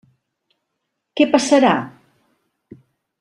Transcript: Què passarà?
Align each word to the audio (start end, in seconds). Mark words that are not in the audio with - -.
Què 1.21 1.27
passarà? 1.35 1.73